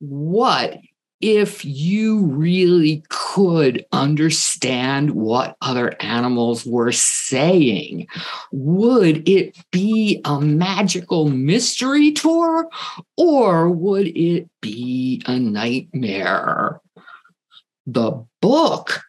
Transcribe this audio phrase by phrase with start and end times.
[0.00, 0.78] what
[1.20, 8.06] if you really could understand what other animals were saying,
[8.52, 12.66] would it be a magical mystery tour
[13.18, 16.80] or would it be a nightmare?
[17.86, 19.02] The book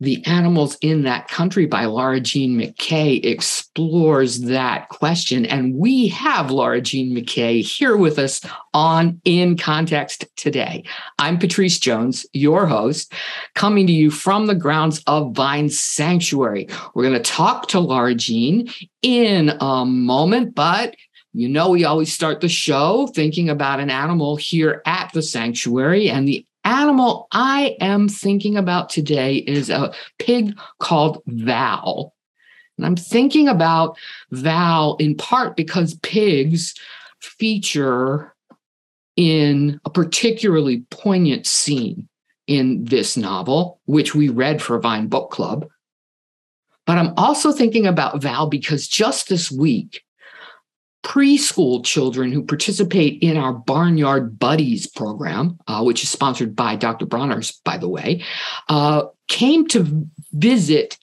[0.00, 5.46] the Animals in That Country by Laura Jean McKay explores that question.
[5.46, 8.42] And we have Laura Jean McKay here with us
[8.74, 10.84] on In Context today.
[11.18, 13.14] I'm Pattrice Jones, your host,
[13.54, 16.68] coming to you from the grounds of Vine Sanctuary.
[16.94, 18.68] We're going to talk to Laura Jean
[19.00, 20.94] in a moment, but
[21.32, 26.08] you know, we always start the show thinking about an animal here at the sanctuary,
[26.08, 32.12] and the animal I am thinking about today is a pig called Val.
[32.76, 33.96] And I'm thinking about
[34.32, 36.74] Val in part because pigs
[37.20, 38.34] feature
[39.16, 42.08] in a particularly poignant scene
[42.46, 45.66] in this novel, which we read for Vine Book Club.
[46.84, 50.02] But I'm also thinking about Val because just this week,
[51.06, 57.06] preschool children who participate in our Barnyard Buddies program, uh, which is sponsored by Dr.
[57.06, 58.24] Bronner's, by the way,
[58.68, 60.98] uh, came to visit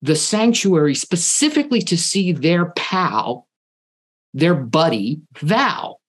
[0.00, 3.46] the sanctuary specifically to see their pal,
[4.32, 6.00] their buddy, Val.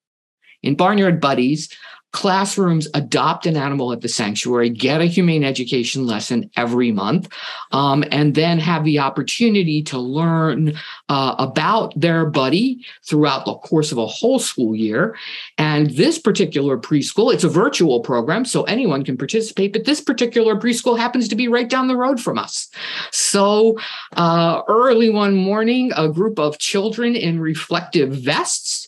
[0.63, 1.75] In Barnyard Buddies,
[2.15, 7.27] classrooms adopt an animal at the sanctuary, get a humane education lesson every month,
[7.73, 10.73] um, and then have the opportunity to learn
[11.09, 15.17] uh, about their buddy throughout the course of a whole school year.
[15.57, 20.55] And this particular preschool, it's a virtual program, so anyone can participate, but this particular
[20.55, 22.69] preschool happens to be right down the road from us.
[23.11, 23.77] So
[24.15, 28.84] uh, early one morning, a group of children in reflective vests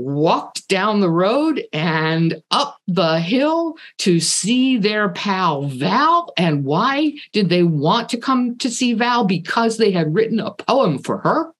[0.00, 6.32] walked down the road and up the hill to see their pal Val.
[6.36, 9.24] And why did they want to come to see Val?
[9.24, 11.52] Because they had written a poem for her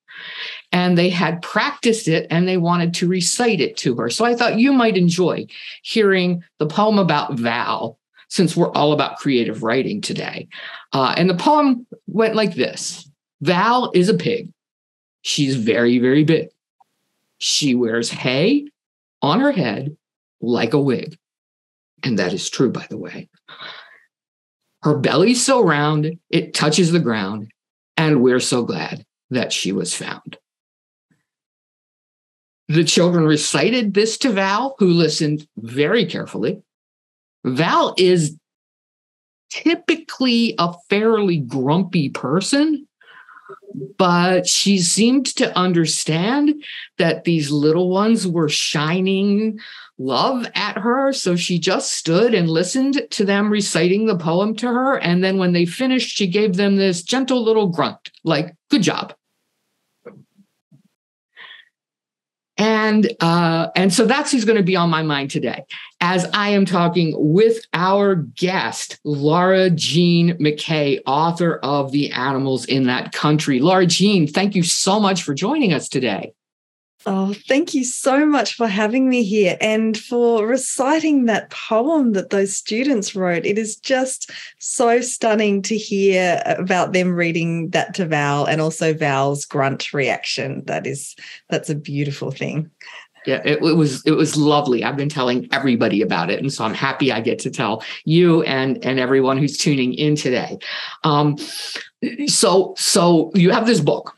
[0.72, 4.08] and they had practiced it and they wanted to recite it to her.
[4.08, 5.46] So I thought you might enjoy
[5.82, 7.98] hearing the poem about Val
[8.28, 10.48] since we're all about creative writing today.
[10.92, 13.08] Uh, and the poem went like this
[13.40, 14.52] Val is a pig.
[15.22, 16.48] She's very, very big.
[17.40, 18.66] She wears hay
[19.22, 19.96] on her head
[20.40, 21.16] like a wig.
[22.02, 23.28] And that is true, by the way.
[24.82, 27.50] Her belly's so round, it touches the ground.
[27.96, 30.38] And we're so glad that she was found.
[32.68, 36.62] The children recited this to Val, who listened very carefully.
[37.44, 38.36] Val is
[39.50, 42.86] typically a fairly grumpy person
[43.98, 46.64] but she seemed to understand
[46.98, 49.58] that these little ones were shining
[49.98, 51.12] love at her.
[51.12, 54.98] So she just stood and listened to them reciting the poem to her.
[54.98, 59.14] And then when they finished, she gave them this gentle little grunt, like, good job.
[62.60, 65.64] And uh, and so that's who's going to be on my mind today,
[66.02, 72.86] as I am talking with our guest, Laura Jean McKay, author of The Animals in
[72.86, 73.60] That Country.
[73.60, 76.34] Laura Jean, thank you so much for joining us today.
[77.06, 82.28] Oh, thank you so much for having me here and for reciting that poem that
[82.28, 83.46] those students wrote.
[83.46, 88.92] It is just so stunning to hear about them reading that to Val and also
[88.92, 90.62] Val's grunt reaction.
[90.66, 91.16] That is
[91.48, 92.70] that's a beautiful thing.
[93.26, 94.84] Yeah, it, it, was it was lovely.
[94.84, 98.42] I've been telling everybody about it, and so I'm happy I get to tell you
[98.42, 100.58] and and everyone who's tuning in today.
[101.04, 101.36] Um,
[102.26, 104.14] so so you have this book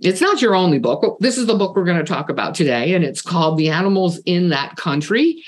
[0.00, 1.18] it's not your only book.
[1.20, 4.18] This is the book we're going to talk about today, and it's called The Animals
[4.26, 5.42] in That Country.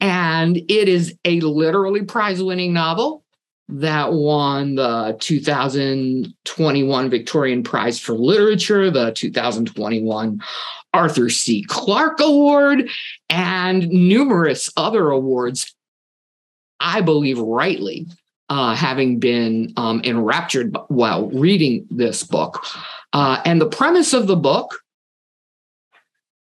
[0.00, 3.24] And it is a literally prize winning novel
[3.68, 10.40] that won the 2021 Victorian Prize for Literature, the 2021
[10.92, 11.64] Arthur C.
[11.66, 12.90] Clarke Award,
[13.28, 15.74] and numerous other awards,
[16.78, 18.06] I believe rightly,
[18.48, 22.64] uh, having been um, enraptured while reading this book.
[23.12, 24.78] Uh, and the premise of the book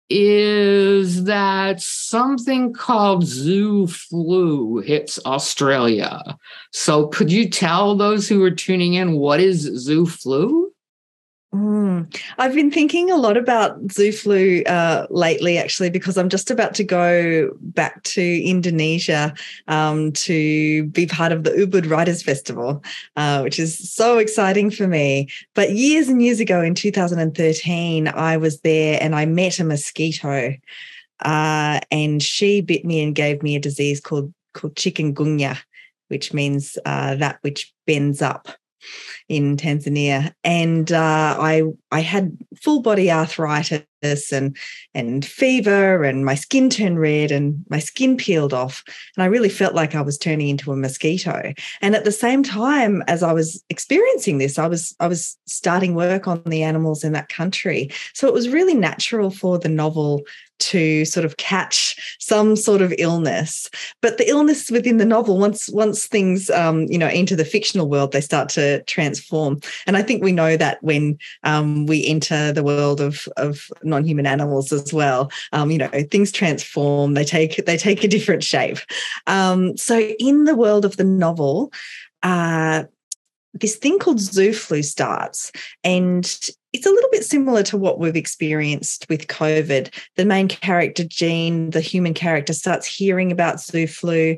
[0.09, 6.37] is that something called zoo flu hits Australia.
[6.71, 10.71] So, could you tell those who are tuning in what is zoo flu?
[11.53, 12.15] Mm.
[12.37, 16.83] I've been thinking a lot about Zooflu uh, lately, actually, because I'm just about to
[16.83, 19.33] go back to Indonesia
[19.67, 22.83] um, to be part of the Ubud Writers Festival,
[23.15, 25.27] uh, which is so exciting for me.
[25.55, 30.53] But years and years ago in 2013, I was there and I met a mosquito
[31.21, 35.57] uh, and she bit me and gave me a disease called called chikungunya,
[36.09, 38.49] which means uh, that which bends up
[39.27, 44.55] in Tanzania, and uh, I I had full body arthritis and
[44.93, 48.83] and fever, and my skin turned red, and my skin peeled off,
[49.15, 51.53] and I really felt like I was turning into a mosquito.
[51.81, 55.95] And at the same time as I was experiencing this, I was I was starting
[55.95, 60.23] work on the animals in that country, so it was really natural for the novel
[60.59, 63.69] to sort of catch some sort of illness.
[64.01, 67.89] But the illness within the novel once once things um, you know enter the fictional
[67.89, 69.59] world they start to transform.
[69.87, 74.25] And i think we know that when um, we enter the world of of non-human
[74.25, 75.31] animals as well.
[75.51, 78.79] Um, you know things transform they take they take a different shape.
[79.27, 81.71] Um, so in the world of the novel
[82.23, 82.83] uh,
[83.53, 85.51] this thing called zoo flu starts
[85.83, 89.93] and it's a little bit similar to what we've experienced with COVID.
[90.15, 94.37] The main character, Jean, the human character, starts hearing about zoo flu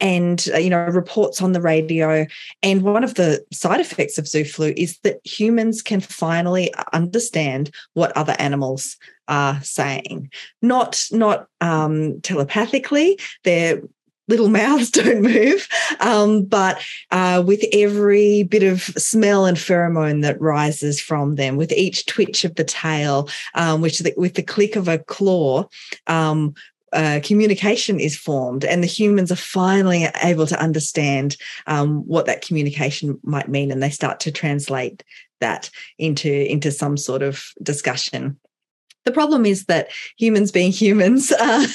[0.00, 2.26] and uh, you know reports on the radio
[2.62, 7.70] and one of the side effects of zoo flu is that humans can finally understand
[7.94, 10.30] what other animals are saying
[10.62, 13.82] not not um, telepathically they're
[14.28, 15.68] little mouths don't move.
[16.00, 16.80] Um, but
[17.10, 22.44] uh, with every bit of smell and pheromone that rises from them, with each twitch
[22.44, 25.64] of the tail, um, which the, with the click of a claw,
[26.06, 26.54] um,
[26.92, 31.36] uh, communication is formed, and the humans are finally able to understand
[31.66, 35.04] um, what that communication might mean, and they start to translate
[35.40, 38.38] that into into some sort of discussion.
[39.04, 41.66] The problem is that humans, being humans, uh,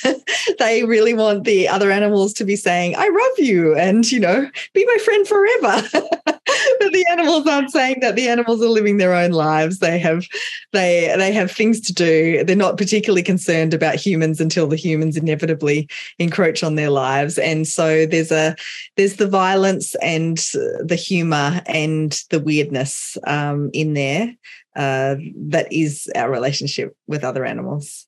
[0.60, 4.50] they really want the other animals to be saying, I love you and, you know,
[4.74, 5.90] be my friend forever.
[6.80, 9.80] but the animals aren't saying that the animals are living their own lives.
[9.80, 10.26] They have
[10.72, 12.44] they they have things to do.
[12.44, 15.90] They're not particularly concerned about humans until the humans inevitably
[16.20, 17.38] encroach on their lives.
[17.38, 18.56] And so there's a
[18.98, 20.38] there's the violence and
[20.84, 24.34] the humor and the weirdness um, in there
[24.76, 25.16] uh,
[25.48, 28.08] that is our relationship with other animals.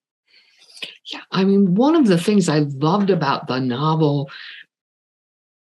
[1.11, 4.29] Yeah, I mean, one of the things I loved about the novel,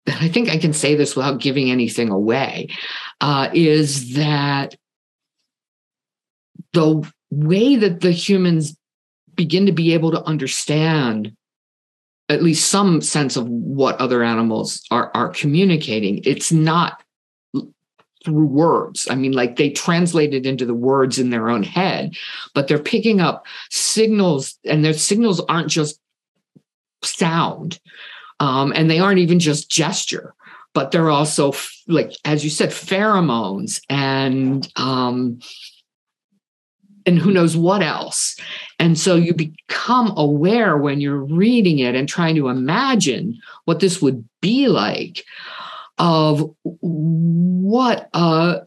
[0.06, 2.68] and I think I can say this without giving anything away,
[3.20, 4.76] uh, is that
[6.72, 8.76] the way that the humans
[9.34, 11.34] begin to be able to understand
[12.28, 17.02] at least some sense of what other animals are, are communicating, it's not
[18.24, 19.06] through words.
[19.10, 22.14] I mean, like they translate it into the words in their own head,
[22.54, 25.98] but they're picking up signals, and their signals aren't just
[27.02, 27.80] sound,
[28.40, 30.34] um, and they aren't even just gesture,
[30.74, 31.52] but they're also
[31.88, 35.40] like, as you said, pheromones and um,
[37.06, 38.36] and who knows what else.
[38.78, 44.02] And so you become aware when you're reading it and trying to imagine what this
[44.02, 45.24] would be like
[46.00, 48.62] of what a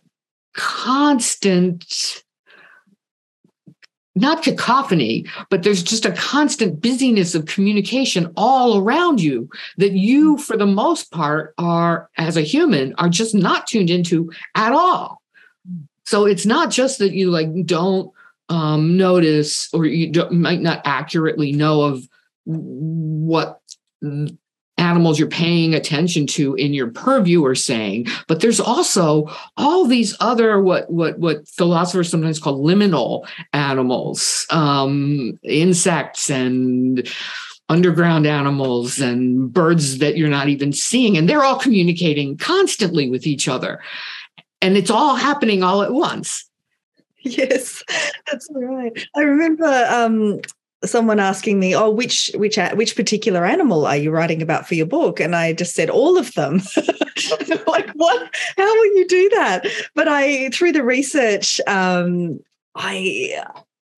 [0.55, 2.23] constant
[4.15, 10.37] not cacophony, but there's just a constant busyness of communication all around you that you,
[10.37, 15.19] for the most part, are, as a human, are just not tuned into at all.
[16.05, 18.11] So it's not just that you like don't
[18.49, 22.07] um, notice or you might not accurately know of
[22.45, 23.61] what
[24.77, 30.15] animals you're paying attention to in your purview are saying but there's also all these
[30.19, 37.07] other what what what philosophers sometimes call liminal animals um, insects and
[37.69, 41.17] underground animals and birds that you're not even seeing.
[41.17, 43.81] And they're all communicating constantly with each other.
[44.61, 46.47] And it's all happening all at once.
[47.25, 47.83] Yes
[48.31, 48.91] that's right.
[49.15, 50.41] I remember um,
[50.85, 54.85] someone asking me, "Oh, which which which particular animal are you writing about for your
[54.85, 56.61] book?" And I just said all of them.
[57.67, 58.35] like, what?
[58.57, 59.65] How will you do that?
[59.95, 62.39] But I, through the research, um,
[62.75, 63.43] I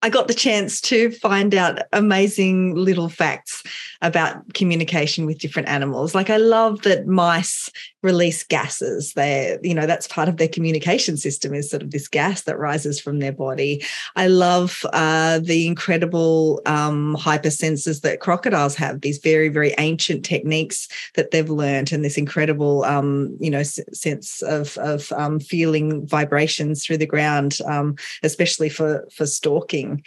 [0.06, 3.64] I got the chance to find out amazing little facts
[4.04, 6.14] about communication with different animals.
[6.14, 7.72] Like I love that mice
[8.06, 9.14] release gases.
[9.14, 12.60] They, you know, that's part of their communication system is sort of this gas that
[12.60, 13.84] rises from their body.
[14.16, 19.02] I love uh, the incredible um, hypersensors that crocodiles have.
[19.02, 23.80] These very, very ancient techniques that they've learned, and this incredible, um, you know, s-
[23.92, 30.04] sense of of um, feeling vibrations through the ground, um, especially for for stalking.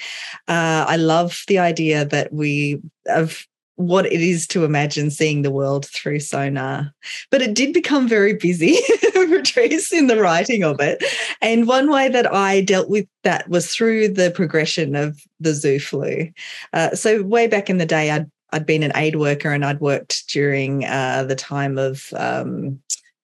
[0.47, 3.47] Uh, I love the idea that we of
[3.79, 6.93] what it is to imagine seeing the world through sonar.
[7.31, 8.77] But it did become very busy,
[9.15, 11.03] Pattrice, in the writing of it.
[11.41, 15.79] And one way that I dealt with that was through the progression of the zoo
[15.79, 16.29] flu.
[16.73, 19.81] Uh, so, way back in the day, I'd, I'd been an aid worker and I'd
[19.81, 22.13] worked during uh, the time of.
[22.17, 22.81] Um,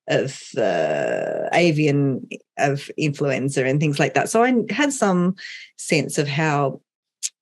[0.07, 4.29] of uh, avian of influenza and things like that.
[4.29, 5.35] So I had some
[5.79, 6.83] sense of how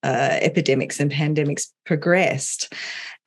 [0.03, 2.73] uh, epidemics and pandemics progressed.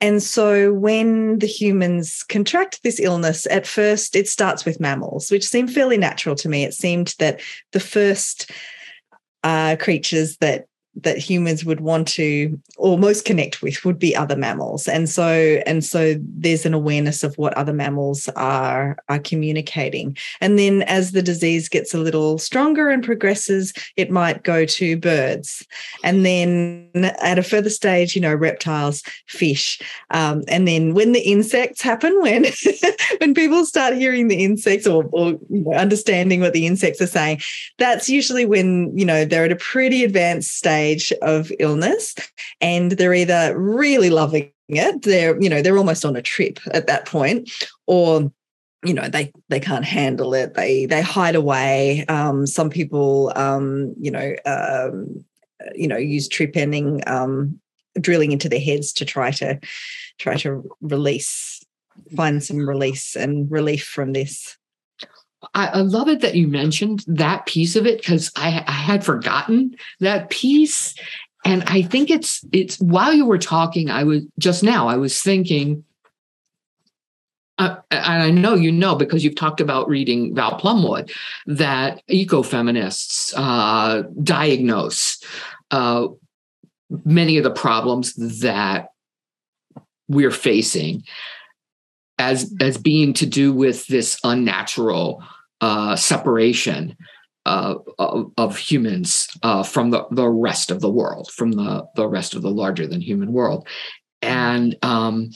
[0.00, 5.46] And so when the humans contract this illness, at first it starts with mammals, which
[5.46, 6.64] seemed fairly natural to me.
[6.64, 7.40] It seemed that
[7.72, 8.50] the first
[9.42, 10.66] uh, creatures that
[11.02, 14.88] that humans would want to or most connect with would be other mammals.
[14.88, 20.16] And so and so there's an awareness of what other mammals are are communicating.
[20.40, 24.96] And then as the disease gets a little stronger and progresses it might go to
[24.96, 25.66] birds.
[26.02, 29.80] And then at a further stage you know reptiles fish.
[30.10, 32.46] Um, and then when the insects happen when
[33.18, 37.06] when people start hearing the insects or, or you know, understanding what the insects are
[37.06, 37.40] saying
[37.78, 42.14] that's usually when you know they're at a pretty advanced stage stage of illness
[42.60, 46.86] and they're either really loving it they're you know they're almost on a trip at
[46.86, 47.50] that point
[47.86, 48.30] or
[48.84, 52.04] you know they they can't handle it they they hide away.
[52.06, 55.24] Um, some people um, you know um,
[55.74, 57.58] you know use trepanning um,
[58.00, 59.58] drilling into their heads to try to
[60.18, 61.64] try to release
[62.14, 64.56] find some release and relief from this
[65.54, 69.04] I, I love it that you mentioned that piece of it because I, I had
[69.04, 70.94] forgotten that piece.
[71.44, 75.22] And I think it's it's while you were talking, I was just now I was
[75.22, 75.84] thinking,
[77.58, 81.12] uh, and I know you know because you've talked about reading Val Plumwood
[81.46, 85.22] that ecofeminists uh, diagnose
[85.70, 86.08] uh,
[87.04, 88.88] many of the problems that
[90.08, 91.04] we're facing
[92.18, 95.22] as as being to do with this unnatural
[95.60, 96.96] uh, separation
[97.46, 102.08] uh, of, of, humans uh, from the, the rest of the world, from the, the
[102.08, 103.68] rest of the larger than human world.
[104.20, 105.30] And um,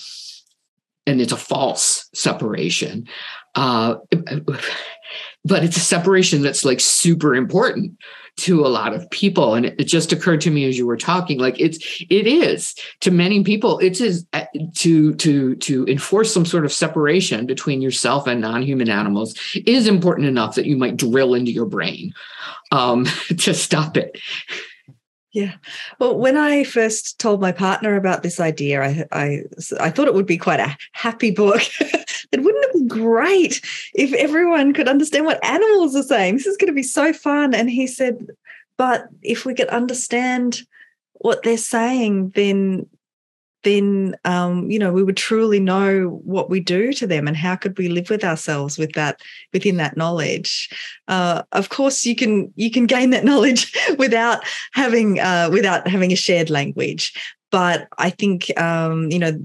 [1.07, 3.07] and it's a false separation.
[3.55, 3.97] Uh,
[5.45, 7.99] but it's a separation that's like super important
[8.37, 11.39] to a lot of people and it, just occurred to me as you were talking
[11.39, 11.79] like it's
[12.09, 16.73] it is to many people it is uh, to to to enforce some sort of
[16.73, 19.35] separation between yourself and non-human animals
[19.67, 22.13] is important enough that you might drill into your brain
[22.71, 23.05] um,
[23.39, 24.19] to stop it
[25.33, 25.53] yeah.
[26.01, 29.43] Well, when I first told my partner about this idea, I I,
[29.79, 31.63] I thought it would be quite a happy book.
[32.33, 33.61] it wouldn't be great
[33.95, 36.35] if everyone could understand what animals are saying?
[36.35, 37.55] This is going to be so fun.
[37.55, 38.27] And he said,
[38.77, 40.63] but if we could understand
[41.15, 42.87] what they're saying, then
[43.63, 47.57] then um, you know we would truly know what we do to them and how
[47.57, 49.21] could we live with ourselves with that
[49.53, 50.71] within that knowledge
[51.09, 54.43] uh, of course you can you can gain that knowledge without
[54.73, 57.13] having uh, without having a shared language
[57.51, 59.39] but i think um, you know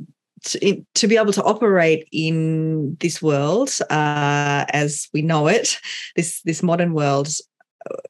[0.45, 5.79] to, to, be able to operate in this world uh, as we know it,
[6.15, 7.29] this this modern world,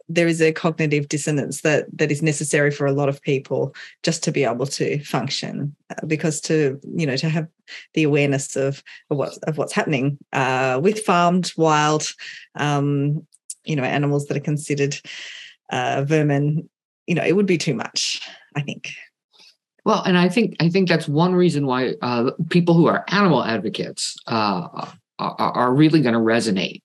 [0.08, 4.24] there is a cognitive dissonance that that is necessary for a lot of people just
[4.24, 7.48] to be able to function uh, because to you know to have
[7.94, 12.08] the awareness of, of what of what's happening uh, with farmed wild
[12.56, 13.26] um,
[13.66, 14.96] you know animals that are considered
[15.72, 16.70] uh, vermin
[17.08, 18.22] you know it would be too much
[18.56, 18.92] i think
[19.86, 23.44] well and i think i think that's one reason why uh, people who are animal
[23.44, 24.88] advocates uh,
[25.20, 26.82] are, are really going to resonate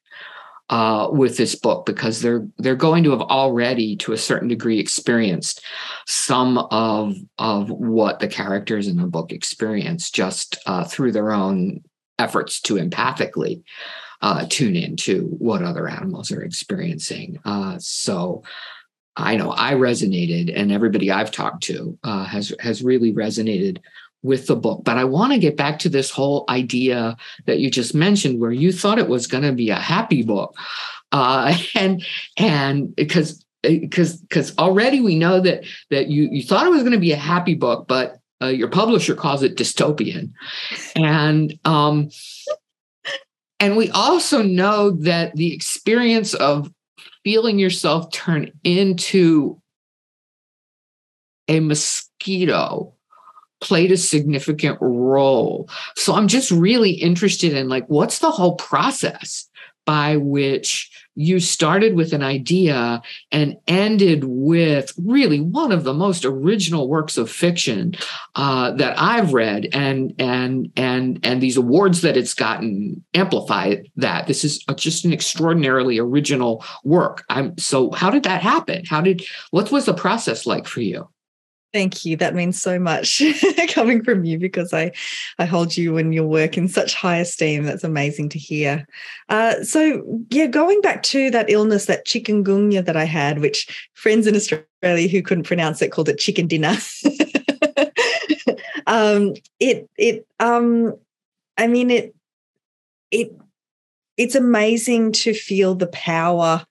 [0.70, 4.78] uh, with this book because they're they're going to have already, to a certain degree,
[4.78, 5.62] experienced
[6.06, 11.82] some of of what the characters in the book experience just uh, through their own
[12.20, 13.62] efforts to empathically
[14.22, 17.38] uh, tune into what other animals are experiencing.
[17.44, 18.42] Uh, so.
[19.20, 23.78] I know I resonated, and everybody I've talked to uh, has has really resonated
[24.22, 24.82] with the book.
[24.84, 28.52] But I want to get back to this whole idea that you just mentioned, where
[28.52, 30.56] you thought it was going to be a happy book,
[31.12, 32.04] uh, and
[32.36, 36.92] and because because because already we know that that you you thought it was going
[36.92, 40.32] to be a happy book, but uh, your publisher calls it dystopian,
[40.96, 42.10] and um,
[43.58, 46.72] and we also know that the experience of
[47.24, 49.60] feeling yourself turn into
[51.48, 52.94] a mosquito
[53.60, 55.68] played a significant role.
[55.94, 59.49] So I'm just really interested in like what's the whole process
[59.90, 66.24] by which you started with an idea and ended with really one of the most
[66.24, 67.96] original works of fiction
[68.36, 74.28] uh, that I've read, and and and and these awards that it's gotten amplify that.
[74.28, 77.24] This is just an extraordinarily original work.
[77.28, 77.90] I'm so.
[77.90, 78.84] How did that happen?
[78.88, 81.08] How did what was the process like for you?
[81.72, 82.16] Thank you.
[82.16, 83.22] That means so much
[83.68, 84.90] coming from you because I,
[85.38, 87.62] I hold you and your work in such high esteem.
[87.62, 88.86] That's amazing to hear.
[89.28, 94.26] Uh, so, yeah, going back to that illness, that chikungunya that I had, which friends
[94.26, 96.76] in Australia who couldn't pronounce it called it chicken dinner.
[98.88, 100.94] um, it, it, um,
[101.56, 102.16] I mean, it,
[103.12, 103.32] it,
[104.16, 106.66] it's amazing to feel the power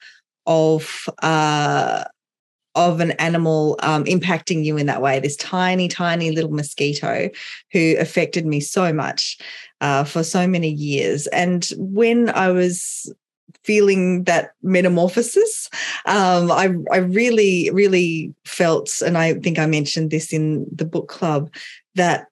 [0.45, 2.03] of uh,
[2.79, 5.19] of an animal um, impacting you in that way.
[5.19, 7.29] This tiny, tiny little mosquito
[7.73, 9.37] who affected me so much
[9.81, 11.27] uh, for so many years.
[11.27, 13.13] And when I was
[13.63, 15.69] feeling that metamorphosis,
[16.05, 21.09] um, I, I really, really felt, and I think I mentioned this in the book
[21.09, 21.53] club,
[21.95, 22.27] that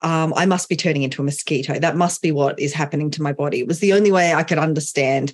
[0.00, 1.78] um, I must be turning into a mosquito.
[1.78, 3.60] That must be what is happening to my body.
[3.60, 5.32] It was the only way I could understand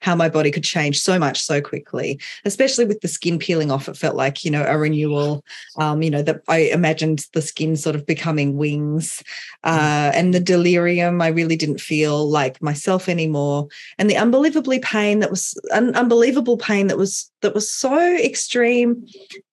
[0.00, 3.88] how my body could change so much so quickly, especially with the skin peeling off.
[3.88, 5.44] It felt like, you know, a renewal.
[5.78, 9.22] Um, you know, that I imagined the skin sort of becoming wings.
[9.64, 9.72] Mm.
[9.72, 13.68] Uh, and the delirium, I really didn't feel like myself anymore.
[13.98, 19.06] And the unbelievably pain that was an unbelievable pain that was that was so extreme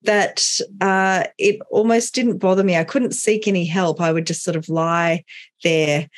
[0.04, 0.46] that
[0.82, 2.78] uh, it almost didn't bother me.
[2.78, 4.02] I couldn't seek any help.
[4.02, 5.24] I would just sort of lie
[5.64, 6.10] there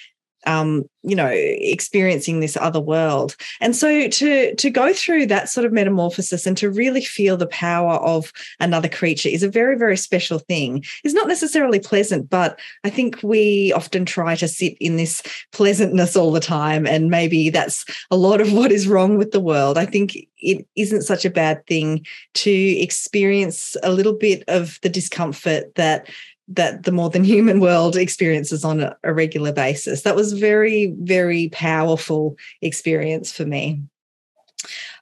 [0.45, 3.35] um, you know, experiencing this other world.
[3.61, 7.47] And so to to go through that sort of metamorphosis and to really feel the
[7.47, 10.83] power of another creature is a very, very special thing.
[11.03, 15.21] It's not necessarily pleasant, but I think we often try to sit in this
[15.51, 16.87] pleasantness all the time.
[16.87, 19.77] And maybe that's a lot of what is wrong with the world.
[19.77, 24.89] I think it isn't such a bad thing to experience a little bit of the
[24.89, 26.07] discomfort that
[26.47, 30.03] that the more than human world experiences on a, a regular basis.
[30.03, 33.81] That was very, very powerful experience for me.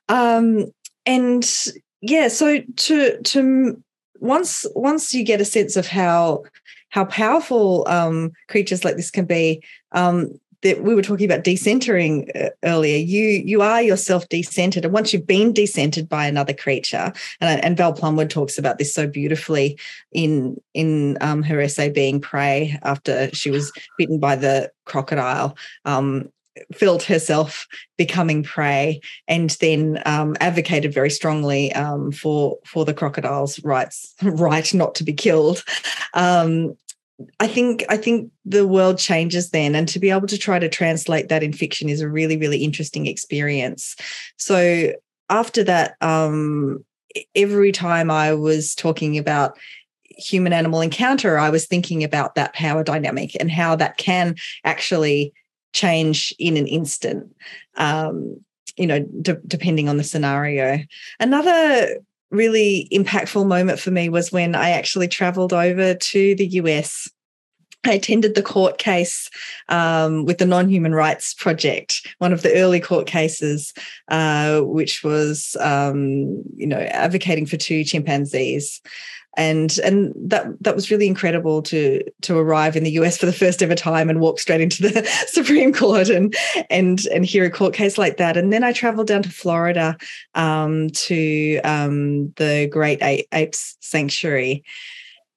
[0.10, 0.72] Um,
[1.06, 1.50] and
[2.02, 3.84] yeah, so to to
[4.20, 6.44] once once you get a sense of how
[6.90, 12.30] how powerful um, creatures like this can be, um, that we were talking about decentering
[12.36, 12.98] uh, earlier.
[12.98, 17.78] You you are yourself decentered, and once you've been decentered by another creature, and, and
[17.78, 19.78] Val Plumwood talks about this so beautifully
[20.12, 25.56] in in um, her essay "Being Prey" after she was bitten by the crocodile.
[25.86, 26.30] Um,
[26.74, 33.64] felt herself becoming prey and then um, advocated very strongly um, for for the crocodile's
[33.64, 35.64] rights right not to be killed
[36.14, 36.78] um,
[37.40, 40.70] I think I think the world changes then, and to be able to try to
[40.70, 43.96] translate that in fiction is a really really interesting experience.
[44.38, 44.94] So
[45.30, 46.84] after that, um,
[47.36, 49.58] every time I was talking about
[50.04, 55.34] human animal encounter, I was thinking about that power dynamic and how that can actually
[55.74, 57.36] change in an instant.
[57.76, 58.44] Um,
[58.78, 60.80] you know, de- depending on the scenario.
[61.20, 62.00] Another
[62.34, 67.10] really impactful moment for me was when I actually traveled over to the US.
[67.86, 69.30] I attended the court case
[69.68, 73.74] um, with the Non Human Rights Project, one of the early court cases,
[74.08, 78.82] uh, which was, um, you know, advocating for two chimpanzees
[79.36, 83.34] and and that that was really incredible to to arrive in the US for the
[83.34, 86.36] first ever time and walk straight into the Supreme Court and
[86.70, 88.38] and and hear a court case like that.
[88.38, 89.98] And then I traveled down to Florida
[90.36, 93.00] um, to um, the Great
[93.32, 94.64] Apes Sanctuary.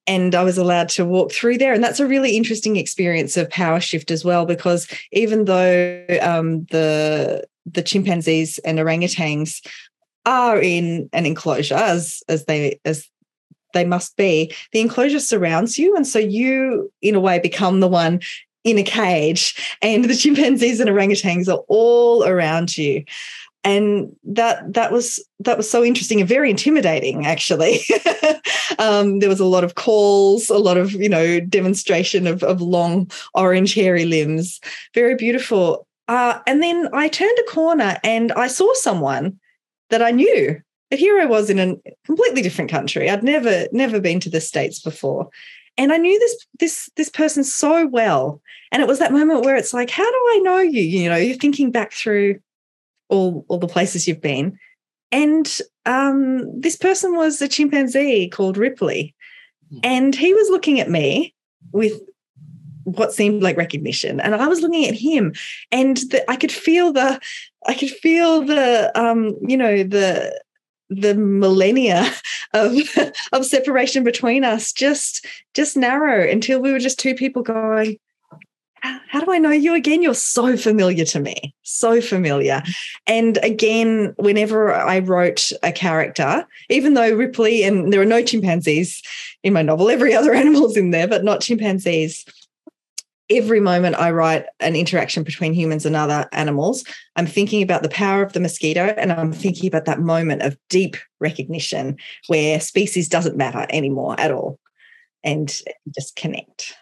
[0.08, 1.72] And I was allowed to walk through there.
[1.72, 6.64] And that's a really interesting experience of power shift as well, because even though um,
[6.66, 9.66] the the chimpanzees and orangutans
[10.24, 13.08] are in an enclosure as as they as
[13.76, 15.94] they must be, the enclosure surrounds you.
[15.94, 18.20] And so you, in a way, become the one
[18.64, 23.04] in a cage, and the chimpanzees and orangutans are all around you.
[23.62, 27.80] And that that was that was so interesting and very intimidating, actually.
[28.78, 32.60] um, there was a lot of calls, a lot of you know demonstration of, of
[32.60, 34.60] long orange hairy limbs,
[34.94, 35.86] very beautiful.
[36.08, 39.38] Uh, and then I turned a corner and I saw someone
[39.90, 40.60] that I knew
[40.90, 43.10] but here I was in a completely different country.
[43.10, 45.28] I'd never, never been to the States before.
[45.78, 48.40] And I knew this this this person so well.
[48.72, 50.82] And it was that moment where it's like, how do I know you?
[50.82, 52.40] You know, you're thinking back through
[53.08, 54.58] all, all the places you've been.
[55.12, 59.14] And um, this person was a chimpanzee called Ripley.
[59.70, 59.78] Hmm.
[59.82, 61.34] And he was looking at me
[61.72, 62.00] with
[62.84, 65.34] what seemed like recognition and i was looking at him
[65.72, 67.20] and the, i could feel the
[67.66, 70.32] i could feel the um you know the
[70.88, 72.10] the millennia
[72.54, 72.76] of
[73.32, 77.98] of separation between us just just narrow until we were just two people going
[79.08, 80.02] how do I know you again?
[80.02, 82.62] You're so familiar to me, so familiar.
[83.06, 89.02] And again, whenever I wrote a character, even though Ripley and there are no chimpanzees
[89.42, 92.24] in my novel, every other animal's in there, but not chimpanzees.
[93.28, 96.84] Every moment I write an interaction between humans and other animals,
[97.16, 100.56] I'm thinking about the power of the mosquito and I'm thinking about that moment of
[100.68, 101.96] deep recognition
[102.28, 104.60] where species doesn't matter anymore at all
[105.24, 105.52] and
[105.92, 106.74] just connect.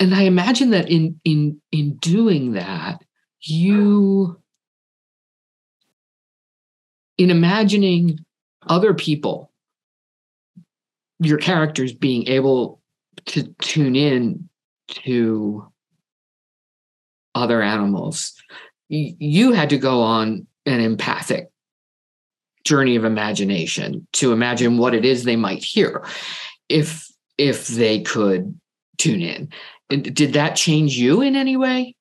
[0.00, 3.00] And I imagine that in in in doing that,
[3.40, 4.40] you
[7.16, 8.18] in imagining
[8.66, 9.52] other people,
[11.20, 12.80] your characters being able
[13.26, 14.48] to tune in
[14.88, 15.70] to
[17.34, 18.34] other animals,
[18.88, 21.50] you had to go on an empathic
[22.64, 26.06] journey of imagination to imagine what it is they might hear
[26.68, 28.58] if if they could
[28.96, 29.50] tune in
[29.88, 31.94] did that change you in any way?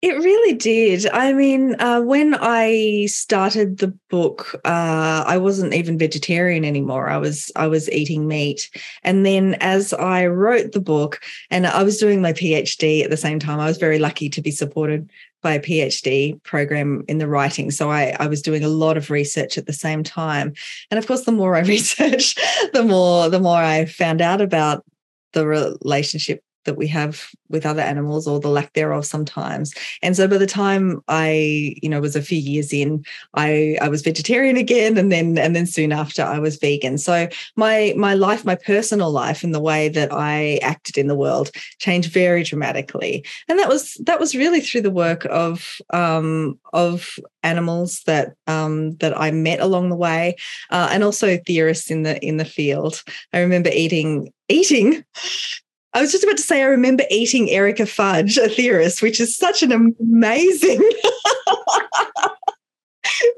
[0.00, 1.08] It really did.
[1.08, 7.08] I mean, uh, when I started the book, uh, I wasn't even vegetarian anymore.
[7.08, 8.70] I was I was eating meat,
[9.02, 13.16] and then as I wrote the book, and I was doing my PhD at the
[13.16, 15.10] same time, I was very lucky to be supported
[15.42, 17.72] by a PhD program in the writing.
[17.72, 20.52] So I, I was doing a lot of research at the same time,
[20.92, 22.40] and of course, the more I researched,
[22.72, 24.84] the more the more I found out about
[25.32, 29.72] the relationship that we have with other animals or the lack thereof sometimes.
[30.02, 33.04] And so by the time I, you know, was a few years in,
[33.34, 36.98] I I was vegetarian again and then and then soon after I was vegan.
[36.98, 41.16] So my my life, my personal life and the way that I acted in the
[41.16, 43.24] world changed very dramatically.
[43.48, 48.96] And that was that was really through the work of um of animals that um
[48.96, 50.36] that I met along the way
[50.70, 53.02] uh, and also theorists in the in the field.
[53.32, 55.04] I remember eating eating
[55.94, 59.36] I was just about to say, I remember eating Erica Fudge, a theorist, which is
[59.36, 60.82] such an amazing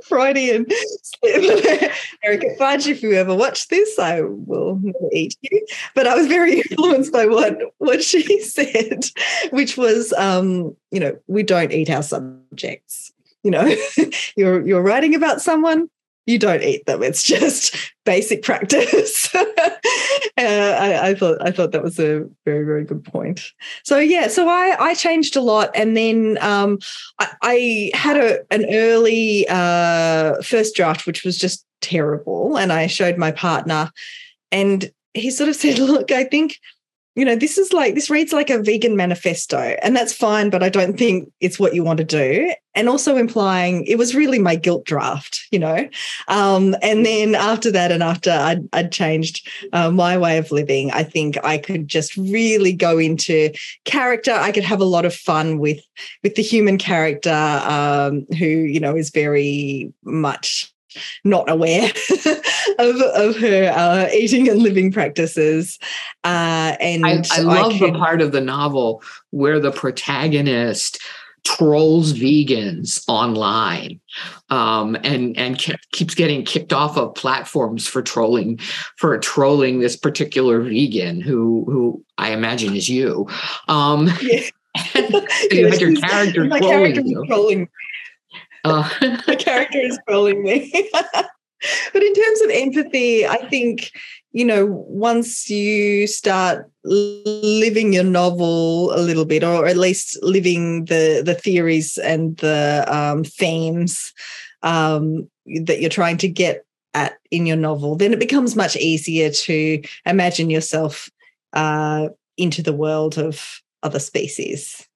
[0.05, 0.67] Freudian.
[2.25, 4.81] Erica Fudge, if you ever watch this, I will
[5.13, 5.67] eat you.
[5.95, 9.05] But I was very influenced by what, what she said,
[9.51, 13.13] which was, um, you know, we don't eat our subjects.
[13.43, 13.75] You know,
[14.37, 15.89] you're you're writing about someone,
[16.27, 17.03] you don't eat them.
[17.03, 19.35] It's just basic practice.
[19.35, 19.45] uh,
[20.37, 23.53] I, I, thought I thought that was a very very good point.
[23.85, 26.79] So yeah, so I I changed a lot, and then um,
[27.19, 32.87] I, I, had a an early uh, first draft, which was just terrible, and I
[32.87, 33.91] showed my partner,
[34.53, 36.59] and he sort of said, "Look, I think."
[37.17, 40.63] You know, this is like, this reads like a vegan manifesto, and that's fine, but
[40.63, 42.53] I don't think it's what you want to do.
[42.73, 45.89] And also implying it was really my guilt draft, you know.
[46.29, 50.93] Um, and then after that, and after I'd, I'd changed uh, my way of living,
[50.93, 53.53] I think I could just really go into
[53.85, 54.31] character.
[54.31, 55.81] I could have a lot of fun with
[56.23, 60.73] with the human character, um, who you know is very much
[61.25, 61.91] not aware
[62.79, 65.79] of, of her uh, eating and living practices.
[66.25, 67.93] Uh, and I, I love I can...
[67.93, 71.01] the part of the novel where the protagonist
[71.45, 73.99] trolls vegans online
[74.51, 75.59] um, and and
[75.93, 78.59] keeps getting kicked off of platforms for trolling
[78.97, 83.27] for trolling this particular vegan who who I imagine is you.
[83.69, 84.49] Um, yeah.
[85.51, 87.25] you had your character trolling, character you.
[87.27, 87.69] trolling
[88.65, 88.89] uh.
[89.27, 90.71] the character is trolling me.
[91.93, 93.91] but in terms of empathy, I think
[94.33, 100.87] you know once you start living your novel a little bit, or at least living
[100.87, 104.13] the the theories and the um, themes
[104.63, 105.29] um,
[105.65, 109.81] that you're trying to get at in your novel, then it becomes much easier to
[110.07, 111.09] imagine yourself
[111.53, 114.87] uh, into the world of other species.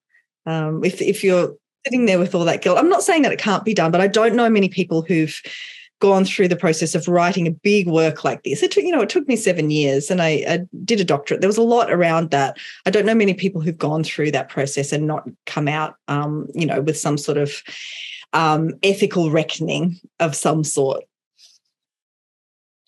[0.47, 2.79] Um, if if you're sitting there with all that guilt.
[2.79, 5.41] I'm not saying that it can't be done, but I don't know many people who've
[6.01, 8.63] gone through the process of writing a big work like this.
[8.63, 11.41] It took, you know, it took me seven years and I, I, did a doctorate.
[11.41, 12.59] There was a lot around that.
[12.85, 16.49] I don't know many people who've gone through that process and not come out, um,
[16.55, 17.63] you know, with some sort of
[18.33, 21.05] um, ethical reckoning of some sort.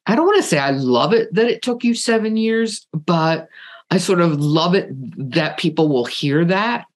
[0.06, 3.48] I don't want to say I love it that it took you seven years, but
[3.90, 4.88] I sort of love it
[5.32, 6.86] that people will hear that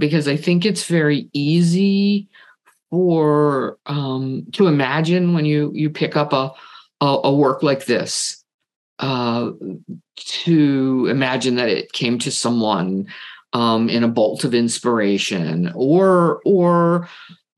[0.00, 2.28] because I think it's very easy
[2.90, 6.52] for um, to imagine when you you pick up a,
[7.00, 8.44] a, a work like this
[8.98, 9.50] uh,
[10.26, 13.06] to imagine that it came to someone
[13.52, 17.08] um, in a bolt of inspiration, or or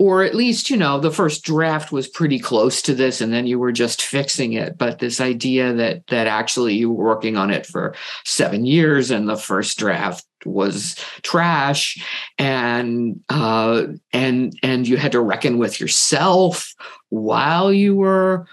[0.02, 3.46] or at least you know the first draft was pretty close to this and then
[3.46, 4.76] you were just fixing it.
[4.76, 9.28] But this idea that that actually you were working on it for 7 years and
[9.28, 12.04] the first draft was trash
[12.36, 16.74] and uh and and you had to reckon with yourself
[17.10, 18.48] while you were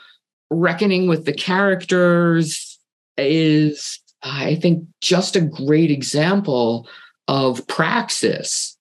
[0.52, 2.78] reckoning with the characters
[3.18, 6.88] is i think just a great example
[7.28, 8.78] of praxis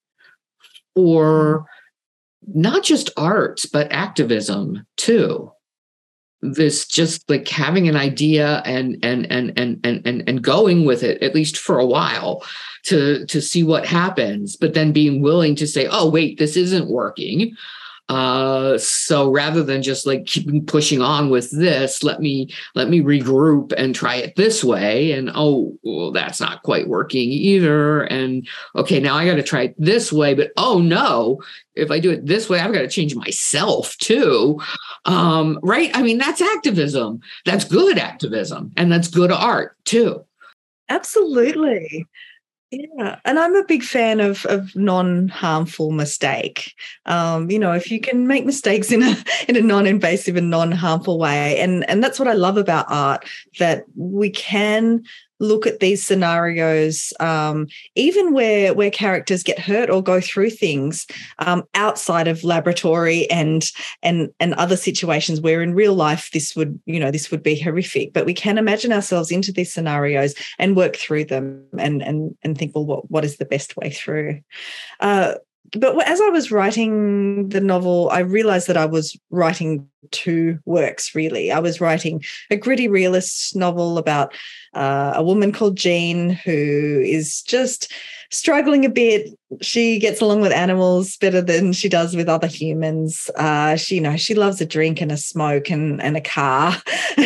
[0.94, 1.64] or
[2.46, 5.51] not just arts, but activism too.
[6.40, 11.03] This just like having an idea and and and and and and, and going with
[11.03, 12.44] it at least for a while
[12.85, 16.88] to to see what happens, but then being willing to say, oh wait, this isn't
[16.88, 17.57] working.
[18.09, 23.01] Uh, so rather than just like keeping pushing on with this, let me let me
[23.01, 25.12] regroup and try it this way.
[25.12, 28.05] And oh, well, that's not quite working either.
[28.05, 30.35] And okay, now I got to try it this way.
[30.35, 31.42] But oh no,
[31.75, 34.59] if I do it this way, I've got to change myself too.
[35.05, 35.90] Um, right?
[35.94, 37.21] I mean, that's activism.
[37.44, 40.25] That's good activism, and that's good art too.
[40.88, 42.07] Absolutely.
[42.70, 46.74] Yeah, and I'm a big fan of of non-harmful mistake.
[47.07, 49.16] Um, you know, if you can make mistakes in a
[49.48, 53.24] in a non-invasive and non-harmful way, and and that's what I love about art
[53.59, 55.02] that we can
[55.40, 61.07] look at these scenarios, um, even where where characters get hurt or go through things
[61.38, 63.70] um, outside of laboratory and
[64.03, 67.59] and and other situations where in real life this would you know this would be
[67.59, 72.37] horrific, but we can imagine ourselves into these scenarios and work through them and and
[72.42, 74.40] and think, well, what what is the best way through?
[75.01, 75.35] Uh,
[75.73, 81.14] but as I was writing the novel, I realized that I was writing two works
[81.14, 81.53] really.
[81.53, 84.33] I was writing a gritty realist novel about
[84.75, 87.92] uh, a woman called Jean who is just
[88.31, 89.31] struggling a bit.
[89.61, 93.31] She gets along with animals better than she does with other humans.
[93.37, 96.77] Uh, she, you know, she loves a drink and a smoke and, and a car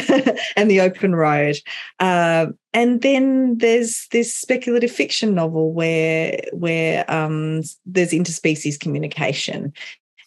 [0.56, 1.56] and the open road.
[1.98, 9.72] Uh, and then there's this speculative fiction novel where where um, there's interspecies communication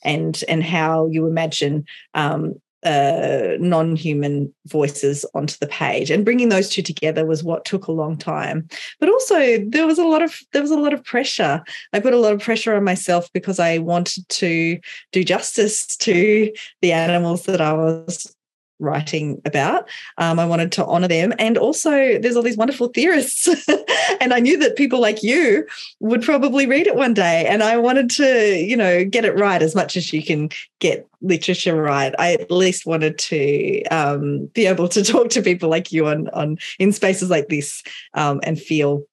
[0.03, 2.53] and and how you imagine um,
[2.85, 6.09] uh, non-human voices onto the page.
[6.11, 8.67] And bringing those two together was what took a long time.
[8.99, 11.63] But also there was a lot of there was a lot of pressure.
[11.93, 14.79] I put a lot of pressure on myself because i wanted to
[15.11, 18.34] do justice to the animals that i was
[18.79, 19.87] writing about.
[20.17, 21.33] Um, I wanted to honor them.
[21.39, 23.47] And also, there's all these wonderful theorists.
[24.21, 25.65] and I knew that people like you
[25.99, 27.45] would probably read it one day.
[27.47, 31.07] And I wanted to, you know, get it right as much as you can get
[31.21, 32.13] literature right.
[32.19, 36.29] I at least wanted to um, be able to talk to people like you on,
[36.29, 37.83] on in spaces like this
[38.13, 39.03] um, and feel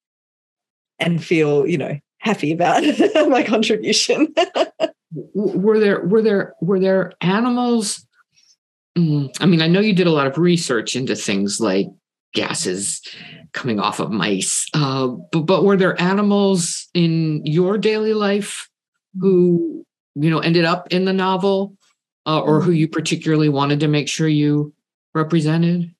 [0.98, 2.83] and feel, you know, happy about
[3.29, 4.33] my contribution.
[5.35, 8.07] were there were there were there animals
[8.96, 11.87] Mm, I mean, I know you did a lot of research into things like
[12.35, 13.00] gases
[13.52, 18.68] coming off of mice, uh, but, but were there animals in your daily life
[19.18, 21.76] who, you know, ended up in the novel
[22.26, 24.72] uh, or who you particularly wanted to make sure you
[25.14, 25.94] represented?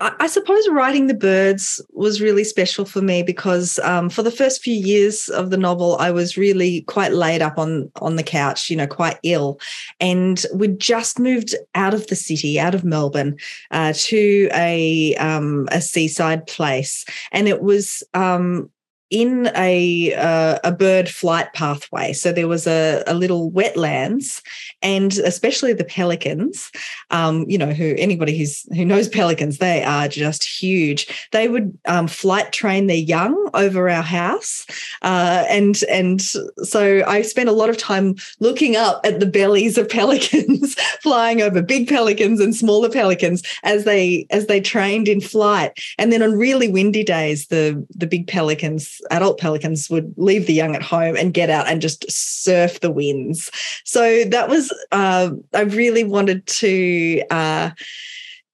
[0.00, 4.62] I suppose writing the birds was really special for me because um, for the first
[4.62, 8.70] few years of the novel, I was really quite laid up on on the couch,
[8.70, 9.60] you know, quite ill,
[10.00, 13.36] and we'd just moved out of the city, out of Melbourne,
[13.72, 18.70] uh, to a um, a seaside place, and it was um,
[19.10, 22.12] in a uh, a bird flight pathway.
[22.12, 24.40] So there was a, a little wetlands,
[24.82, 26.70] and especially the pelicans.
[27.10, 31.28] Um, you know, who anybody who's who knows pelicans, they are just huge.
[31.32, 34.64] They would um, flight train their young over our house,
[35.02, 39.76] uh, and and so I spent a lot of time looking up at the bellies
[39.76, 45.20] of pelicans flying over big pelicans and smaller pelicans as they as they trained in
[45.20, 45.72] flight.
[45.98, 50.54] And then on really windy days, the the big pelicans adult pelicans would leave the
[50.54, 53.50] young at home and get out and just surf the winds.
[53.84, 57.70] So that was uh, I really wanted to uh,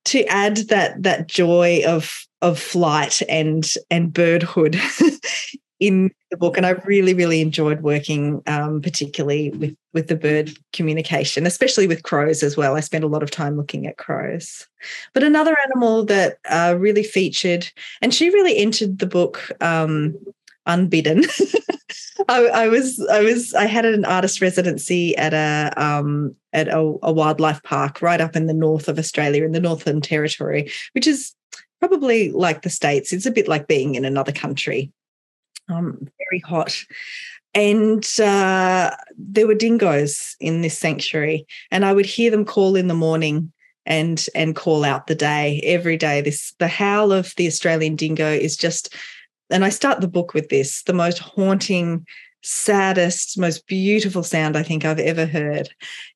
[0.07, 4.79] to add that that joy of of flight and and birdhood
[5.81, 10.51] in the book, and I really, really enjoyed working, um, particularly with with the bird
[10.73, 12.77] communication, especially with crows as well.
[12.77, 14.67] I spent a lot of time looking at crows.
[15.13, 17.69] But another animal that uh, really featured,
[18.01, 20.17] and she really entered the book um,
[20.67, 21.25] unbidden.
[22.29, 26.79] I, I, was I was I had an artist residency at a um, at a,
[27.03, 31.07] a, wildlife park right up in the north of Australia in the Northern Territory, which
[31.07, 31.35] is
[31.79, 33.13] probably like the States.
[33.13, 34.93] It's a bit like being in another country.
[35.69, 36.77] Um, very hot.
[37.55, 42.89] And uh, there were dingoes in this sanctuary, and I would hear them call in
[42.89, 43.53] the morning
[43.87, 46.21] and and call out the day every day.
[46.21, 48.95] This the howl of the Australian dingo is just,
[49.51, 52.07] and I start the book with this the most haunting
[52.47, 55.69] saddest, most beautiful sound I think I've ever heard.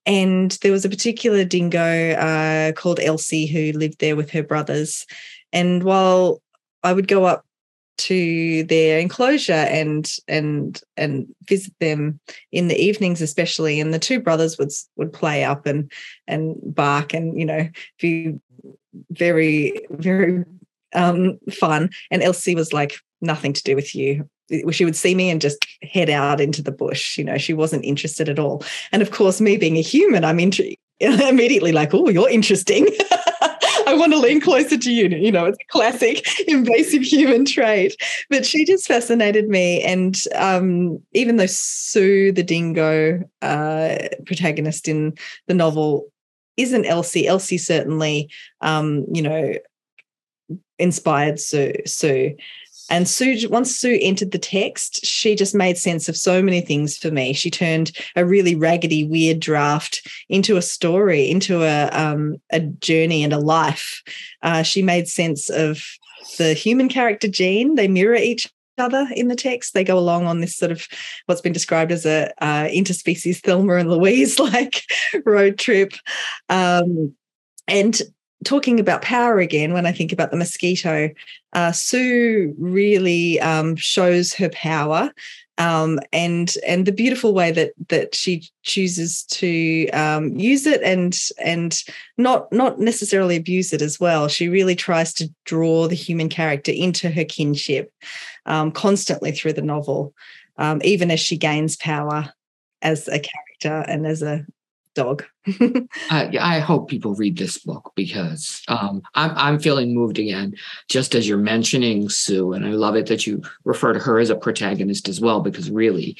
[0.07, 5.07] And there was a particular dingo uh, called Elsie who lived there with her brothers.
[5.53, 6.41] And while
[6.85, 7.45] I would go up
[7.99, 12.19] to their enclosure and and and visit them
[12.51, 15.93] in the evenings especially and the two brothers would would play up and
[16.27, 17.69] and bark and you know
[18.01, 18.33] be
[19.11, 20.47] very very
[20.95, 24.29] um fun and Elsie was like nothing to do with you
[24.71, 27.17] she would see me and just head out into the bush.
[27.17, 28.65] You know, she wasn't interested at all.
[28.93, 30.41] And of course, me being a human, I'm
[31.01, 32.89] immediately like, oh, you're interesting.
[33.87, 35.09] I want to lean closer to you.
[35.09, 37.97] You know, it's a classic invasive human trait.
[38.29, 39.83] But she just fascinated me.
[39.83, 45.17] And um, even though Sue, the dingo uh, protagonist in
[45.49, 46.07] the novel,
[46.57, 48.31] isn't Elsie, Elsie certainly,
[48.61, 49.55] um, you know,
[50.79, 51.75] inspired Sue.
[51.87, 52.37] Sue.
[52.91, 56.99] And Sue, once Sue entered the text, she just made sense of so many things
[56.99, 57.33] for me.
[57.33, 63.23] She turned a really raggedy, weird draft into a story, into a um, a journey
[63.23, 64.03] and a life.
[64.43, 65.83] Uh, she made sense of
[66.37, 67.77] the human character Jean.
[67.77, 69.73] They mirror each other in the text.
[69.73, 70.87] They go along on this sort of
[71.27, 74.83] what's been described as a uh, interspecies Thelma and Louise like
[75.25, 75.93] road trip.
[76.49, 77.15] Um,
[77.69, 78.01] and
[78.45, 81.11] talking about power again, when I think about the mosquito,
[81.53, 85.13] uh, Sue really um, shows her power.
[85.59, 91.15] Um, and and the beautiful way that that she chooses to um, use it and
[91.45, 91.79] and
[92.17, 94.29] not not necessarily abuse it as well.
[94.29, 97.93] She really tries to draw the human character into her kinship
[98.47, 100.15] um, constantly through the novel,
[100.57, 102.33] um, even as she gains power
[102.81, 104.47] as a character and as a
[104.95, 105.25] dog.
[106.11, 110.55] I, I, hope people read this book because um, I'm, I'm feeling moved again,
[110.89, 112.53] just as you're mentioning Sue.
[112.53, 115.71] And I love it that you refer to her as a protagonist as well, because
[115.71, 116.17] really,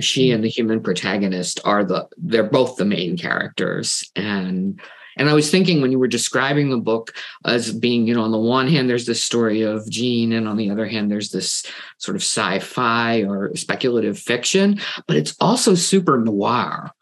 [0.00, 4.10] she and the human protagonist are the, they're both the main characters.
[4.14, 4.80] And
[5.18, 7.12] and I was thinking when you were describing the book
[7.44, 10.56] as being, you know, on the one hand, there's this story of Jean, and on
[10.56, 11.66] the other hand, there's this
[11.98, 16.92] sort of sci fi or speculative fiction, but it's also super noir.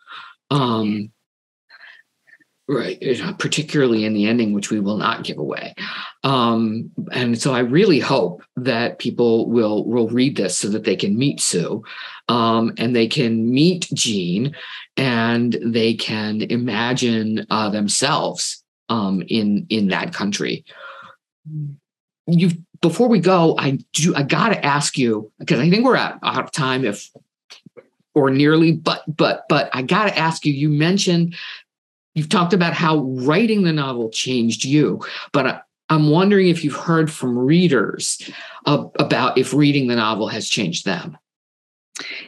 [0.50, 1.12] Um,
[2.68, 2.98] right
[3.38, 5.74] particularly in the ending which we will not give away.
[6.24, 10.96] Um, and so i really hope that people will will read this so that they
[10.96, 11.84] can meet sue
[12.28, 14.56] um, and they can meet jean
[14.96, 20.64] and they can imagine uh, themselves um, in in that country.
[22.26, 22.50] You
[22.82, 26.44] before we go i do i gotta ask you because i think we're out, out
[26.44, 27.10] of time if
[28.16, 31.36] or nearly but but but i got to ask you you mentioned
[32.14, 35.00] you've talked about how writing the novel changed you
[35.32, 38.28] but I, i'm wondering if you've heard from readers
[38.64, 41.16] uh, about if reading the novel has changed them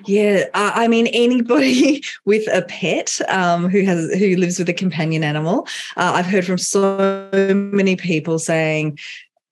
[0.06, 5.22] yeah, I mean anybody with a pet um, who has who lives with a companion
[5.22, 5.68] animal.
[5.94, 8.98] Uh, I've heard from so many people saying,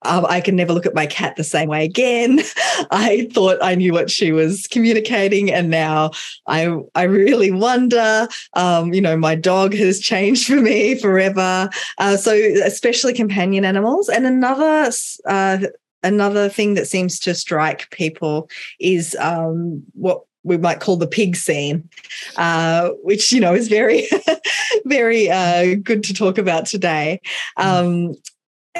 [0.03, 2.39] um, I can never look at my cat the same way again.
[2.91, 6.11] I thought I knew what she was communicating, and now
[6.45, 8.27] I I really wonder.
[8.53, 11.69] Um, you know, my dog has changed for me forever.
[11.97, 14.91] Uh, so, especially companion animals, and another.
[15.25, 15.59] Uh,
[16.03, 21.35] another thing that seems to strike people is um, what we might call the pig
[21.35, 21.89] scene,
[22.37, 24.07] uh, which you know is very,
[24.85, 27.19] very uh, good to talk about today.
[27.57, 27.65] Mm.
[27.65, 28.15] Um,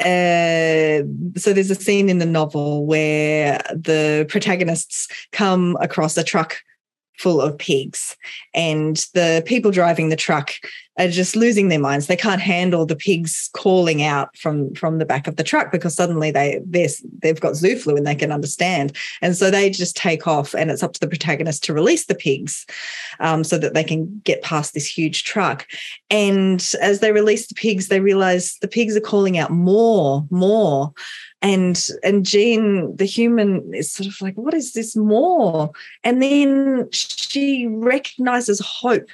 [0.06, 1.04] uh,
[1.40, 6.58] so there's a scene in the novel where the protagonists come across a truck
[7.18, 8.16] full of pigs
[8.54, 10.52] and the people driving the truck
[10.98, 12.08] are just losing their minds.
[12.08, 15.96] They can't handle the pigs calling out from from the back of the truck because
[15.96, 18.96] suddenly they they've got zoo flu and they can understand.
[19.22, 22.16] And so they just take off and it's up to the protagonist to release the
[22.16, 22.66] pigs
[23.20, 25.68] um, so that they can get past this huge truck.
[26.10, 30.94] And as they release the pigs they realize the pigs are calling out more more.
[31.44, 35.70] And and Jean, the human, is sort of like, what is this more?
[36.04, 39.08] And then she recognizes hope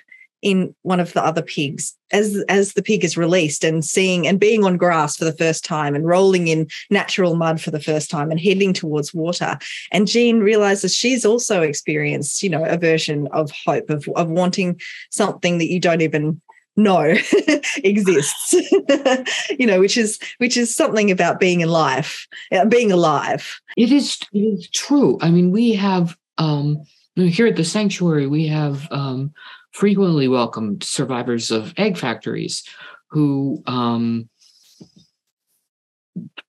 [0.44, 4.40] in one of the other pigs as as the pig is released and seeing and
[4.40, 8.12] being on grass for the first time and rolling in natural mud for the first
[8.12, 9.58] time and heading towards water.
[9.92, 14.80] And jean realizes she's also experienced you know a version of hope of, of wanting
[15.10, 16.42] something that you don't even
[16.76, 17.16] no
[17.84, 18.54] exists
[19.60, 23.60] you know which is which is something about being in life uh, being alive.
[23.78, 25.18] It is it is true.
[25.22, 26.84] I mean we have um
[27.16, 29.34] here at the sanctuary we have um
[29.74, 32.64] frequently welcomed survivors of egg factories
[33.10, 34.30] who um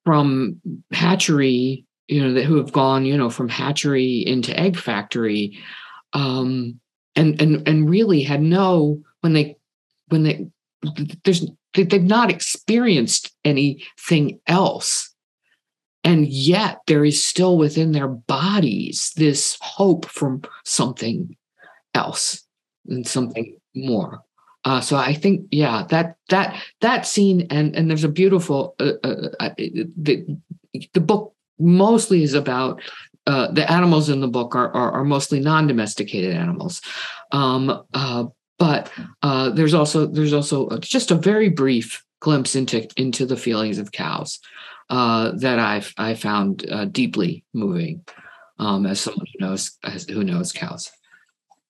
[0.04, 0.60] from
[0.92, 5.58] hatchery you know that who have gone you know from hatchery into egg factory
[6.12, 6.78] um
[7.16, 9.56] and and and really had no when they
[10.08, 10.46] when they
[11.24, 15.12] there's they've not experienced anything else.
[16.04, 21.36] And yet there is still within their bodies this hope from something
[21.94, 22.43] else
[23.04, 24.22] something more
[24.64, 28.92] uh, so I think, yeah, that that that scene, and and there's a beautiful uh,
[29.02, 30.38] uh, uh the
[30.94, 32.80] the book mostly is about
[33.26, 36.80] uh, the animals in the book are are, are mostly non-domesticated animals,
[37.32, 38.24] um, uh,
[38.58, 38.90] but
[39.54, 44.40] there's also there's also just a very brief glimpse into into the feelings of cows
[44.88, 48.02] that I've I found deeply moving
[48.58, 50.90] um, as someone who knows as, who knows cows.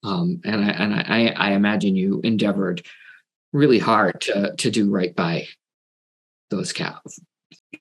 [0.05, 2.87] Um, and I and I, I imagine you endeavored
[3.53, 5.47] really hard to to do right by
[6.51, 7.21] those cows.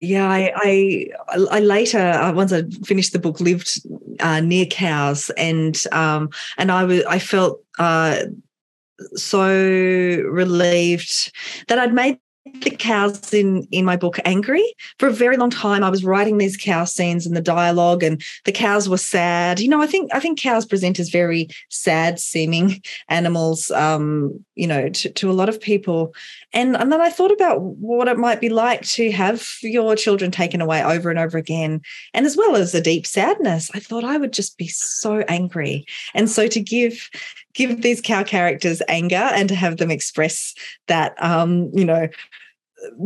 [0.01, 1.07] Yeah, I, I,
[1.51, 3.79] I later uh, once I finished the book lived
[4.19, 8.23] uh, near cows, and um, and I was I felt uh,
[9.15, 11.31] so relieved
[11.67, 12.19] that I'd made
[12.61, 14.63] the cows in in my book angry.
[14.99, 18.21] For a very long time i was writing these cow scenes and the dialogue and
[18.45, 19.59] the cows were sad.
[19.59, 24.67] You know i think i think cows present as very sad seeming animals um you
[24.67, 26.13] know to, to a lot of people.
[26.53, 30.29] And and then i thought about what it might be like to have your children
[30.29, 31.81] taken away over and over again
[32.13, 33.71] and as well as a deep sadness.
[33.73, 35.85] I thought i would just be so angry.
[36.13, 37.09] And so to give
[37.53, 40.53] give these cow characters anger and to have them express
[40.87, 42.07] that um you know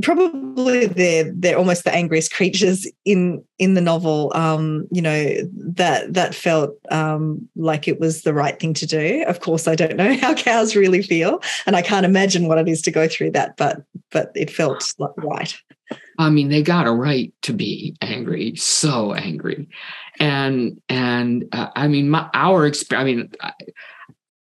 [0.01, 4.31] probably they're they're almost the angriest creatures in in the novel.
[4.35, 9.23] Um you know that that felt um like it was the right thing to do.
[9.27, 12.67] Of course i don't know how cows really feel and i can't imagine what it
[12.67, 15.55] is to go through that but but it felt like right.
[16.17, 19.67] I mean they got a right to be angry so angry.
[20.19, 23.51] And and uh, i mean my our experience i mean I,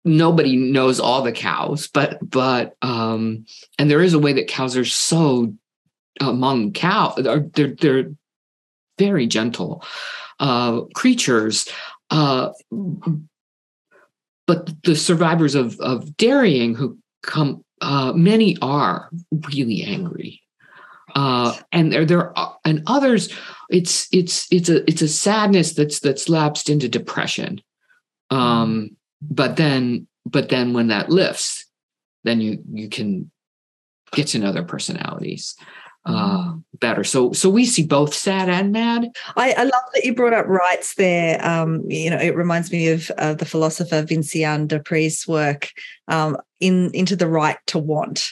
[0.06, 3.46] nobody knows all the cows, but but um,
[3.78, 5.54] and there is a way that cows are so
[6.22, 8.12] among cow they're they're
[8.98, 9.84] very gentle
[10.40, 11.68] uh, creatures.
[12.10, 12.52] Uh,
[14.48, 19.10] but the survivors of of dairying who come, uh, many are
[19.50, 20.42] really angry.
[21.16, 22.34] Uh, and there, there
[22.66, 23.34] and others,
[23.70, 27.62] it's it's it's a it's a sadness that's that's lapsed into depression.
[28.30, 28.98] Um,
[29.30, 31.66] but then but then when that lifts
[32.24, 33.32] then you you can
[34.12, 35.56] get to know their personalities
[36.06, 36.64] uh, mm.
[36.80, 37.04] better.
[37.04, 39.10] So so we see both sad and mad.
[39.36, 41.44] I, I love that you brought up rights there.
[41.46, 45.72] Um, you know, it reminds me of uh, the philosopher Vinciane de Despret's work
[46.08, 48.32] um, in into the right to want,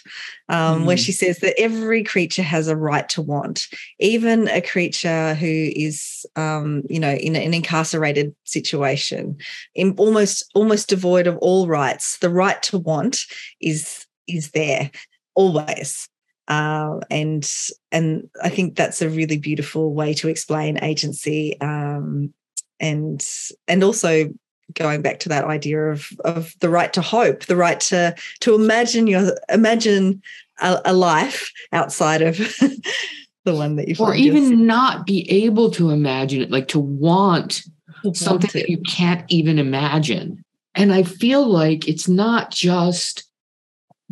[0.50, 0.86] um, mm.
[0.86, 3.68] where she says that every creature has a right to want,
[4.00, 9.38] even a creature who is, um, you know, in an incarcerated situation,
[9.74, 12.20] in almost almost devoid of all rights.
[12.20, 13.26] The right to want
[13.60, 14.92] is is there
[15.36, 16.08] always
[16.48, 17.50] uh, and
[17.92, 22.34] and I think that's a really beautiful way to explain agency um,
[22.80, 23.26] and
[23.68, 24.30] and also
[24.74, 28.56] going back to that idea of of the right to hope, the right to to
[28.56, 30.22] imagine your imagine
[30.62, 32.38] a, a life outside of
[33.46, 34.60] the one that you or even yourself.
[34.60, 37.64] not be able to imagine it, like to want
[38.04, 40.44] to something want that you can't even imagine.
[40.76, 43.26] And I feel like it's not just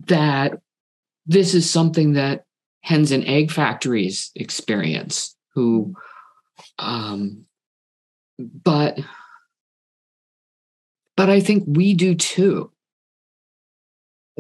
[0.08, 0.60] that
[1.26, 2.46] this is something that
[2.82, 5.94] hens and egg factories experience who
[6.80, 7.46] um
[8.40, 9.00] but
[11.16, 12.72] but i think we do too.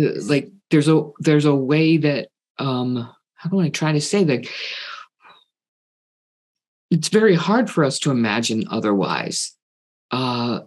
[0.01, 4.23] Uh, like there's a there's a way that um how do i try to say
[4.23, 4.47] that
[6.89, 9.55] it's very hard for us to imagine otherwise.
[10.11, 10.61] Uh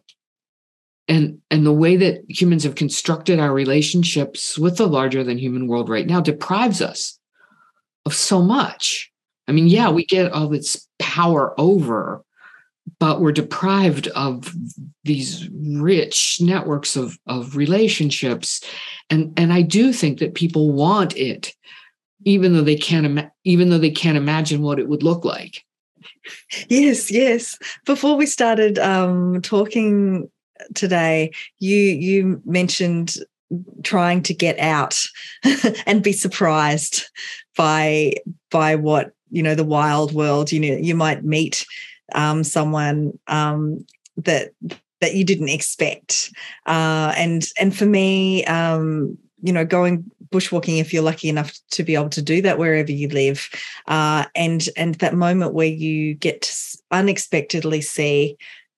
[1.09, 5.67] and and the way that humans have constructed our relationships with the larger than human
[5.67, 7.19] world right now deprives us
[8.07, 9.11] of so much.
[9.47, 12.25] I mean yeah we get all this power over
[12.99, 14.55] but we're deprived of
[15.05, 18.63] these rich networks of of relationships.
[19.11, 21.55] And and i do think that people want it
[22.25, 25.65] even though they can't ima- even though they can't imagine what it would look like.
[26.69, 27.59] Yes yes.
[27.85, 30.31] Before we started um, talking
[30.75, 33.17] today, you you mentioned
[33.83, 35.05] trying to get out
[35.87, 37.05] and be surprised
[37.57, 38.15] by
[38.51, 41.65] by what you know the wild world you know you might meet
[42.15, 43.85] um, someone um,
[44.17, 44.53] that
[45.01, 46.33] that you didn't expect.
[46.67, 51.85] Uh, and and for me um, you know going bushwalking if you're lucky enough to
[51.85, 53.49] be able to do that wherever you live
[53.87, 58.37] uh, and and that moment where you get to unexpectedly see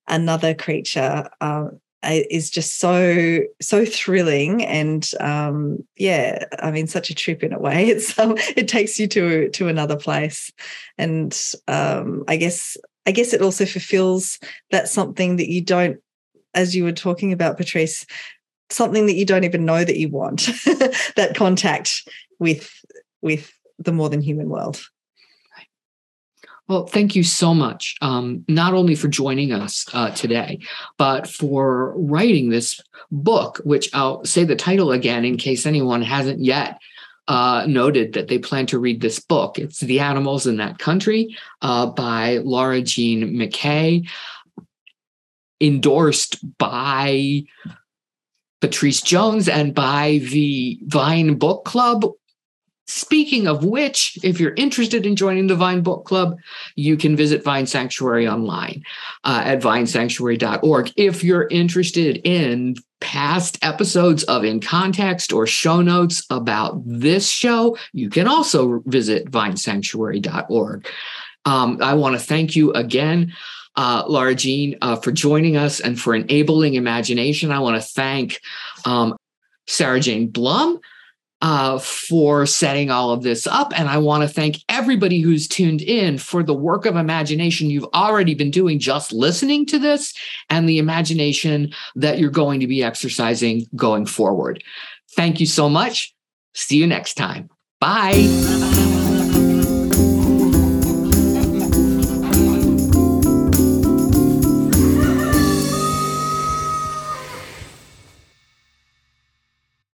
[0.08, 1.68] another creature uh,
[2.02, 7.58] is just so so thrilling and um, yeah i mean such a trip in a
[7.58, 7.90] way.
[7.96, 10.52] It's um, it takes you to to another place.
[10.98, 11.36] And
[11.68, 12.76] um, i guess
[13.06, 14.38] i guess it also fulfills
[14.70, 15.98] that something that you don't
[16.54, 18.06] as you were talking about Pattrice
[18.70, 20.46] something that you don't even know that you want
[21.16, 22.70] that contact with
[23.22, 24.82] with the more than human world
[26.68, 30.58] well, thank you so much, um, not only for joining us uh, today,
[30.98, 36.40] but for writing this book, which I'll say the title again in case anyone hasn't
[36.40, 36.78] yet
[37.28, 39.58] uh, noted that they plan to read this book.
[39.58, 44.08] It's The Animals in That Country uh, by Laura Jean McKay,
[45.60, 47.44] endorsed by
[48.60, 52.06] Pattrice Jones and by the Vine Book Club,
[52.88, 56.36] Speaking of which, if you're interested in joining the Vine Book Club,
[56.76, 58.84] you can visit Vine Sanctuary online
[59.24, 60.92] uh, at vinesanctuary.org.
[60.96, 67.76] If you're interested in past episodes of In Context or show notes about this show,
[67.92, 70.88] you can also visit vinesanctuary.org.
[71.44, 73.32] Um, I want to thank you again.
[73.74, 77.50] Uh, Laura Jean, uh, for joining us and for enabling imagination.
[77.50, 78.40] I want to thank
[78.84, 79.16] um,
[79.66, 80.80] Sarah Jane Blum
[81.42, 83.72] uh, for setting all of this up.
[83.78, 87.88] And I want to thank everybody who's tuned in for the work of imagination you've
[87.94, 90.14] already been doing just listening to this
[90.48, 94.62] and the imagination that you're going to be exercising going forward.
[95.14, 96.14] Thank you so much.
[96.54, 97.50] See you next time.
[97.80, 99.14] Bye.